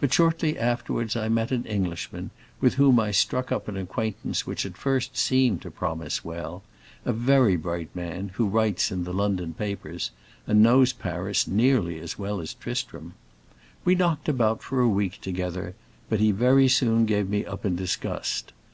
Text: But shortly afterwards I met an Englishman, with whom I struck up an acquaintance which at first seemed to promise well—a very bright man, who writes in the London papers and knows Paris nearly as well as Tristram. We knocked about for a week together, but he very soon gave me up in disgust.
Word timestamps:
But 0.00 0.14
shortly 0.14 0.58
afterwards 0.58 1.14
I 1.14 1.28
met 1.28 1.50
an 1.52 1.66
Englishman, 1.66 2.30
with 2.58 2.76
whom 2.76 2.98
I 2.98 3.10
struck 3.10 3.52
up 3.52 3.68
an 3.68 3.76
acquaintance 3.76 4.46
which 4.46 4.64
at 4.64 4.78
first 4.78 5.14
seemed 5.14 5.60
to 5.60 5.70
promise 5.70 6.24
well—a 6.24 7.12
very 7.12 7.54
bright 7.56 7.94
man, 7.94 8.30
who 8.36 8.48
writes 8.48 8.90
in 8.90 9.04
the 9.04 9.12
London 9.12 9.52
papers 9.52 10.10
and 10.46 10.62
knows 10.62 10.94
Paris 10.94 11.46
nearly 11.46 11.98
as 12.00 12.18
well 12.18 12.40
as 12.40 12.54
Tristram. 12.54 13.12
We 13.84 13.94
knocked 13.94 14.26
about 14.26 14.62
for 14.62 14.80
a 14.80 14.88
week 14.88 15.20
together, 15.20 15.74
but 16.08 16.18
he 16.18 16.30
very 16.30 16.68
soon 16.68 17.04
gave 17.04 17.28
me 17.28 17.44
up 17.44 17.66
in 17.66 17.76
disgust. 17.76 18.54